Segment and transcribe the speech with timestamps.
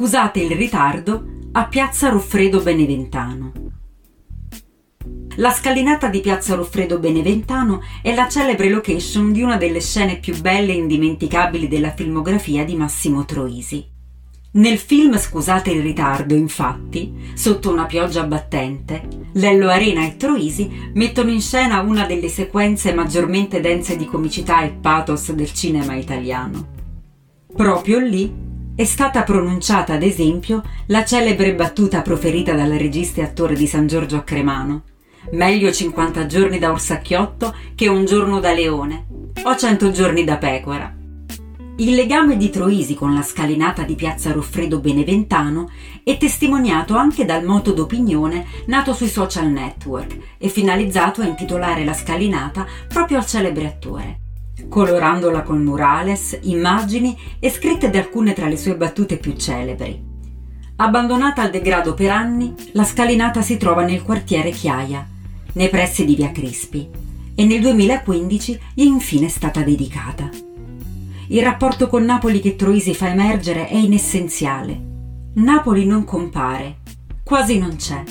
[0.00, 3.52] Scusate il ritardo a Piazza Ruffredo Beneventano.
[5.36, 10.40] La scalinata di Piazza Ruffredo Beneventano è la celebre location di una delle scene più
[10.40, 13.86] belle e indimenticabili della filmografia di Massimo Troisi.
[14.52, 21.30] Nel film Scusate il ritardo, infatti, sotto una pioggia battente, Lello Arena e Troisi mettono
[21.30, 26.68] in scena una delle sequenze maggiormente dense di comicità e pathos del cinema italiano.
[27.54, 28.48] Proprio lì
[28.80, 33.86] è stata pronunciata, ad esempio, la celebre battuta proferita dal regista e attore di San
[33.86, 34.84] Giorgio a Cremano.
[35.32, 39.06] Meglio 50 giorni da orsacchiotto che un giorno da leone,
[39.44, 40.96] o 100 giorni da pecora.
[41.76, 45.70] Il legame di Troisi con la scalinata di piazza Roffredo Beneventano
[46.02, 51.92] è testimoniato anche dal moto d'opinione nato sui social network e finalizzato a intitolare la
[51.92, 54.20] scalinata proprio al celebre attore,
[54.68, 60.08] colorandola con murales, immagini e scritte di alcune tra le sue battute più celebri.
[60.76, 65.06] Abbandonata al degrado per anni, la scalinata si trova nel quartiere Chiaia,
[65.52, 66.88] nei pressi di Via Crispi,
[67.34, 70.30] e nel 2015 gli è infine stata dedicata.
[71.28, 74.88] Il rapporto con Napoli che Troisi fa emergere è inessenziale.
[75.34, 76.78] Napoli non compare,
[77.22, 78.02] quasi non c'è,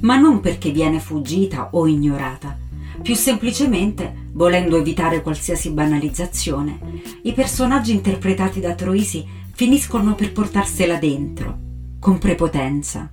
[0.00, 2.63] ma non perché viene fuggita o ignorata.
[3.02, 11.58] Più semplicemente, volendo evitare qualsiasi banalizzazione, i personaggi interpretati da Troisi finiscono per portarsela dentro,
[11.98, 13.12] con prepotenza.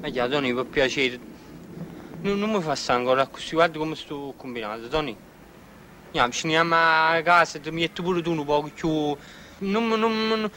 [0.00, 1.18] Meglio, Tony, per piacere,
[2.20, 5.16] non, non mi fa ancora così, guarda come sto combinando, Tony.
[6.12, 9.16] Ja, scendiamo a casa, ti metti pure tu un po' più...
[9.58, 10.50] Non, non, non,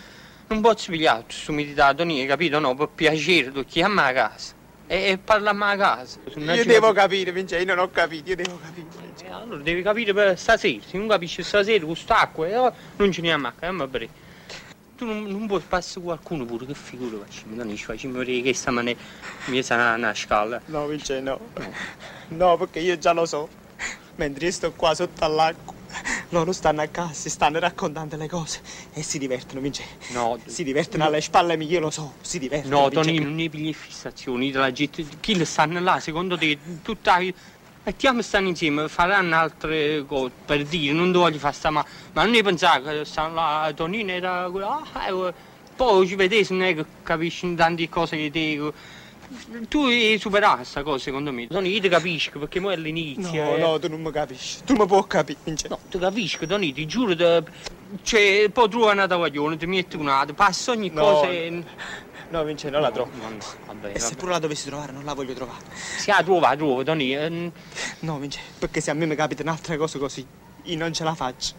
[0.48, 2.60] non posso pigliare questo meditato, niente, capito?
[2.60, 4.57] No, per piacere, tu chiama a casa
[4.88, 6.20] e, e parliamo a casa.
[6.36, 8.88] Io devo capire, Vincenzo, io non ho capito, io devo capire.
[9.24, 13.22] Eh, allora devi capire per stasera, se non capisci stasera con quest'acqua, eh, non ce
[13.22, 14.10] ne a macchina, ma bere.
[14.96, 18.54] Tu non, non puoi passare qualcuno pure, che figura facciamo, non ci facciamo vedere che
[18.54, 19.00] sta maniera
[19.46, 20.60] mi sa una scala.
[20.66, 21.66] No, Vincenzo, no.
[22.30, 23.48] No, perché io già lo so
[24.18, 25.77] mentre io sto qua sotto all'acqua.
[26.30, 28.60] Loro stanno a casa, si stanno raccontando le cose
[28.94, 30.12] e si divertono, Vincenzo.
[30.12, 31.10] No, si divertono no.
[31.10, 32.82] alle spalle mie, io lo so, si divertono.
[32.82, 35.06] No, Tony, non ne pigli fissazioni della gente.
[35.22, 37.20] Chi stanno là, secondo te, tutta...
[37.84, 41.86] Mettiamo stanno insieme, faranno altre cose, per dire, non voglio fare sta ma...
[42.12, 44.44] Ma non ne pensare che stanno là, Tonino era...
[44.44, 45.34] Ah, eh,
[45.74, 48.74] poi ci vedete, non è che capisci tante cose che te
[49.68, 51.48] tu hai superato questa cosa secondo me.
[51.48, 53.44] Tony, io ti capisco perché mo è all'inizio.
[53.44, 53.60] No, eh.
[53.60, 54.64] no, tu non mi capisci.
[54.64, 55.40] Tu mi puoi capire.
[55.70, 57.16] No, ti capisco, Tony, ti giuro.
[57.16, 57.44] Te...
[58.02, 61.64] Cioè, poi trovo una tavoglione, ti metti un'altra, passa ogni no, cosa e...
[62.30, 63.10] No, Vincenzo, non la trovo.
[63.22, 63.38] No, no,
[63.68, 65.64] vabbè, e se pure la dovessi trovare, non la voglio trovare.
[65.74, 67.16] Si la trova, la trovo, Tony.
[67.16, 67.52] Eh...
[68.00, 70.26] No, Vincenzo, perché se a me mi capita un'altra cosa così,
[70.64, 71.54] io non ce la faccio.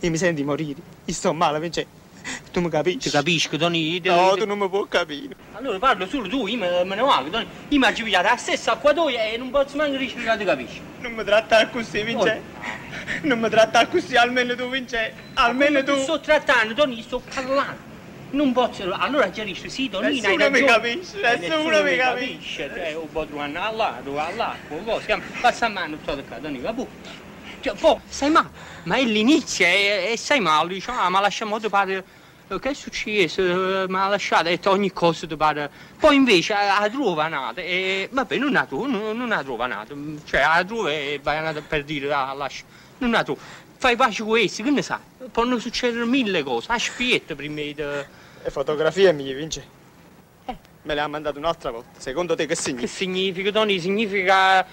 [0.00, 0.80] Io mi sento di morire.
[1.04, 2.04] Io sto male, Vincenzo.
[2.56, 2.98] Tu mi capisci?
[3.00, 4.00] Ti capisco, Tony.
[4.02, 5.36] No, tu non mi puoi capire.
[5.52, 7.46] Allora parlo solo tu, io me, me ne vado, Tony.
[7.68, 10.80] Io mi pigliato la stessa acquatoia e non posso manco riuscire a capisci.
[11.00, 12.40] Non mi trattare così, Vince.
[12.40, 13.26] Oh.
[13.26, 15.12] Non mi trattare così, almeno tu, Vince.
[15.34, 15.98] Almeno tu.
[15.98, 17.76] sto trattando, Tony, sto parlando.
[18.30, 22.70] Non posso, allora chiarisci, sì, Tony, Nessuno mi capisce, nessuno mi capisce.
[22.74, 26.88] Cioè, un po' trovare all'acqua, all'acqua, cosa, passa a mano, sto qua, Tony, capu.
[27.60, 28.48] Cioè, poi, sai male,
[28.84, 32.74] ma è l'inizio e, e sai male, diciamo, ah, ma lasciamo te fare che è
[32.74, 33.42] successo?
[33.42, 35.70] Mi ha lasciato e ogni cosa ti pare.
[35.98, 39.94] Poi invece la trova nata e vabbè non la trova, non, non la trova nata.
[40.24, 42.64] Cioè la trova e vai nata per dire la lascia.
[42.98, 43.40] Non la trova.
[43.78, 45.00] Fai pace con essi, che ne sai?
[45.30, 46.70] Possono succedere mille cose.
[46.70, 47.74] Aspetta prima di.
[47.74, 49.66] Le fotografie mie, Vince.
[50.46, 50.56] Eh.
[50.82, 51.98] Me le ha mandate un'altra volta.
[51.98, 52.86] Secondo te che significa?
[52.86, 53.80] Che significa, Tony?
[53.80, 54.64] Significa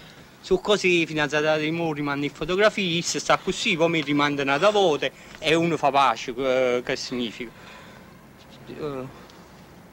[0.44, 4.72] su cose finanziate di mo rimando in fotografie, se sta così, poi mi rimandano da
[4.72, 6.34] volte e uno fa pace,
[6.84, 7.50] che significa?
[8.78, 9.08] Uh,